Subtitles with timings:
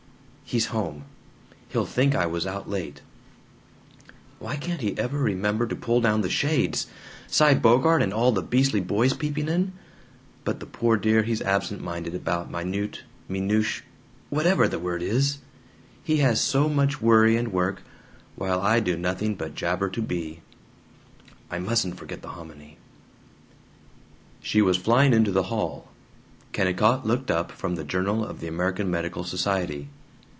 [0.43, 1.05] "He's home.
[1.69, 2.99] He'll think I was out late.
[4.37, 6.87] "Why can't he ever remember to pull down the shades?
[7.27, 9.71] Cy Bogart and all the beastly boys peeping in.
[10.43, 13.83] But the poor dear, he's absent minded about minute minush
[14.29, 15.37] whatever the word is.
[16.03, 17.81] He has so much worry and work,
[18.35, 20.41] while I do nothing but jabber to Bea.
[21.49, 22.77] "I MUSTN'T forget the hominy"
[24.41, 25.87] She was flying into the hall.
[26.51, 29.87] Kennicott looked up from the Journal of the American Medical Society.